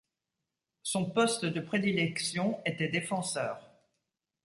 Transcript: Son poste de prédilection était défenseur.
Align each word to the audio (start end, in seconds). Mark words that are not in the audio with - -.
Son 0.81 1.11
poste 1.11 1.45
de 1.45 1.59
prédilection 1.61 2.59
était 2.65 2.87
défenseur. 2.87 3.69